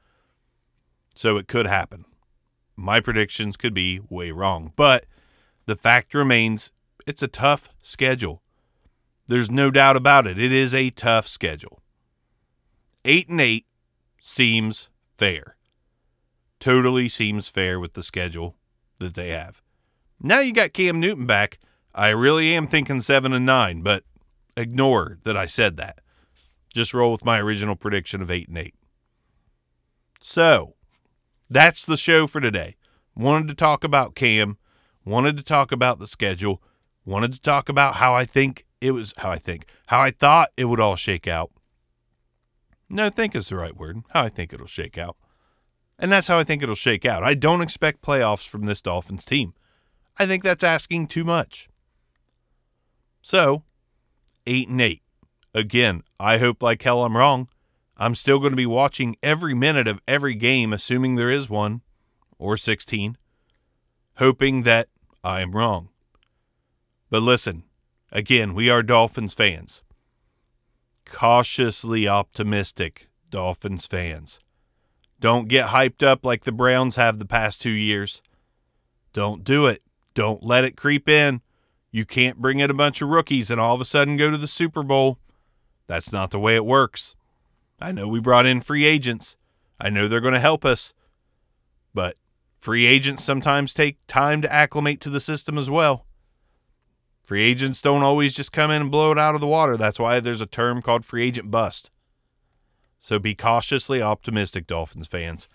So 1.14 1.38
it 1.38 1.49
could 1.49 1.66
happen. 1.66 2.04
My 2.76 3.00
predictions 3.00 3.56
could 3.56 3.73
be 3.73 4.00
way 4.11 4.30
wrong. 4.30 4.73
But 4.76 5.06
the 5.64 5.76
fact 5.76 6.12
remains 6.12 6.71
it's 7.06 7.23
a 7.23 7.28
tough 7.28 7.71
schedule. 7.83 8.43
There's 9.26 9.50
no 9.50 9.70
doubt 9.70 9.96
about 9.96 10.26
it. 10.26 10.38
It 10.38 10.52
is 10.52 10.74
a 10.74 10.90
tough 10.90 11.26
schedule. 11.26 11.80
8 13.04 13.28
and 13.28 13.40
8 13.40 13.66
seems 14.20 14.88
fair. 15.16 15.56
Totally 16.60 17.08
seems 17.08 17.48
fair 17.48 17.78
with 17.80 17.94
the 17.94 18.02
schedule 18.02 18.56
that 18.98 19.14
they 19.14 19.30
have. 19.30 19.62
Now 20.20 20.40
you 20.40 20.52
got 20.52 20.72
Cam 20.72 21.00
Newton 21.00 21.26
back. 21.26 21.58
I 21.94 22.08
really 22.08 22.54
am 22.54 22.66
thinking 22.66 23.00
7 23.00 23.32
and 23.32 23.46
9, 23.46 23.82
but 23.82 24.04
ignore 24.56 25.18
that 25.24 25.36
I 25.36 25.46
said 25.46 25.76
that. 25.76 26.00
Just 26.72 26.94
roll 26.94 27.12
with 27.12 27.24
my 27.24 27.38
original 27.38 27.76
prediction 27.76 28.20
of 28.20 28.30
8 28.30 28.48
and 28.48 28.58
8. 28.58 28.74
So, 30.20 30.74
that's 31.48 31.84
the 31.84 31.96
show 31.96 32.26
for 32.26 32.40
today. 32.40 32.76
Wanted 33.14 33.48
to 33.48 33.54
talk 33.54 33.84
about 33.84 34.14
Cam, 34.14 34.58
wanted 35.04 35.36
to 35.36 35.42
talk 35.42 35.70
about 35.70 35.98
the 35.98 36.06
schedule, 36.06 36.62
wanted 37.04 37.32
to 37.34 37.40
talk 37.40 37.68
about 37.68 37.96
how 37.96 38.14
I 38.14 38.24
think 38.24 38.63
it 38.80 38.92
was, 38.92 39.14
how 39.18 39.30
I 39.30 39.38
think, 39.38 39.66
how 39.86 40.00
I 40.00 40.10
thought 40.10 40.50
it 40.56 40.66
would 40.66 40.80
all 40.80 40.96
shake 40.96 41.26
out. 41.26 41.50
No, 42.88 43.08
think 43.08 43.34
is 43.34 43.48
the 43.48 43.56
right 43.56 43.76
word. 43.76 44.02
How 44.10 44.22
I 44.22 44.28
think 44.28 44.52
it'll 44.52 44.66
shake 44.66 44.98
out. 44.98 45.16
And 45.98 46.12
that's 46.12 46.26
how 46.26 46.38
I 46.38 46.44
think 46.44 46.62
it'll 46.62 46.74
shake 46.74 47.04
out. 47.04 47.22
I 47.22 47.34
don't 47.34 47.62
expect 47.62 48.02
playoffs 48.02 48.48
from 48.48 48.66
this 48.66 48.80
Dolphins 48.80 49.24
team. 49.24 49.54
I 50.18 50.26
think 50.26 50.42
that's 50.42 50.64
asking 50.64 51.08
too 51.08 51.24
much. 51.24 51.68
So, 53.22 53.62
8 54.46 54.68
and 54.68 54.80
8. 54.80 55.02
Again, 55.54 56.02
I 56.20 56.38
hope 56.38 56.62
like 56.62 56.82
hell 56.82 57.04
I'm 57.04 57.16
wrong. 57.16 57.48
I'm 57.96 58.14
still 58.14 58.38
going 58.38 58.52
to 58.52 58.56
be 58.56 58.66
watching 58.66 59.16
every 59.22 59.54
minute 59.54 59.86
of 59.86 60.02
every 60.06 60.34
game, 60.34 60.72
assuming 60.72 61.14
there 61.14 61.30
is 61.30 61.48
one, 61.48 61.82
or 62.38 62.56
16, 62.56 63.16
hoping 64.16 64.62
that 64.62 64.88
I 65.22 65.40
am 65.40 65.52
wrong. 65.52 65.90
But 67.08 67.22
listen, 67.22 67.62
again, 68.14 68.54
we 68.54 68.71
are 68.71 68.83
Dolphins 68.83 69.35
fans. 69.35 69.83
Cautiously 71.04 72.09
optimistic 72.09 73.09
Dolphins 73.28 73.87
fans. 73.87 74.40
Don't 75.21 75.49
get 75.49 75.68
hyped 75.68 76.02
up 76.02 76.25
like 76.25 76.44
the 76.44 76.52
Browns 76.52 76.97
have 76.97 77.18
the 77.18 77.26
past 77.26 77.61
two 77.61 77.71
years. 77.71 78.23
Don't 79.12 79.44
do 79.44 79.66
it. 79.66 79.83
Don't 80.14 80.42
let 80.42 80.64
it 80.64 80.76
creep 80.76 81.09
in. 81.09 81.42
You 81.90 82.04
can't 82.04 82.38
bring 82.38 82.61
in 82.61 82.71
a 82.71 82.75
bunch 82.75 83.02
of 83.02 83.09
rookies 83.09 83.50
and 83.50 83.61
all 83.61 83.75
of 83.75 83.80
a 83.80 83.85
sudden 83.85 84.16
go 84.16 84.30
to 84.30 84.38
the 84.38 84.47
Super 84.47 84.83
Bowl. 84.83 85.18
That's 85.87 86.12
not 86.12 86.30
the 86.30 86.38
way 86.38 86.56
it 86.56 86.64
works. 86.64 87.14
I 87.80 87.92
know 87.92 88.09
we 88.09 88.21
brought 88.21 88.47
in 88.47 88.61
free 88.61 88.85
agents. 88.85 89.37
I 89.80 89.90
know 89.90 90.09
they're 90.09 90.21
going 90.21 90.35
to 90.35 90.40
help 90.40 90.64
us. 90.64 90.94
But 91.92 92.16
free 92.59 92.87
agents 92.87 93.23
sometimes 93.23 93.75
take 93.75 93.99
time 94.06 94.42
to 94.42 94.52
acclimate 94.52 95.00
to 95.02 95.11
the 95.11 95.21
system 95.21 95.59
as 95.59 95.71
well. 95.71 96.06
Free 97.24 97.42
agents 97.42 97.80
don't 97.80 98.02
always 98.02 98.34
just 98.34 98.52
come 98.52 98.70
in 98.70 98.82
and 98.82 98.90
blow 98.90 99.10
it 99.10 99.18
out 99.18 99.34
of 99.34 99.40
the 99.40 99.46
water. 99.46 99.78
That's 99.78 99.98
why 99.98 100.20
there's 100.20 100.42
a 100.42 100.46
term 100.46 100.82
called 100.82 101.06
free 101.06 101.24
agent 101.24 101.50
bust. 101.50 101.90
So 103.00 103.18
be 103.18 103.34
cautiously 103.34 104.02
optimistic, 104.02 104.66
Dolphins 104.66 105.08
fans. 105.08 105.48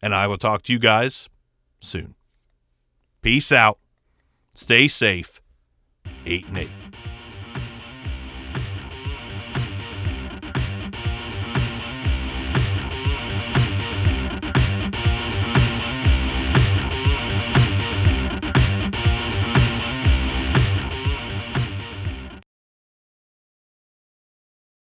And 0.00 0.14
I 0.14 0.28
will 0.28 0.38
talk 0.38 0.62
to 0.62 0.72
you 0.72 0.78
guys 0.78 1.28
soon. 1.80 2.14
Peace 3.20 3.50
out. 3.50 3.80
Stay 4.54 4.86
safe. 4.86 5.40
8 6.24 6.46
and 6.46 6.58
8. 6.58 6.68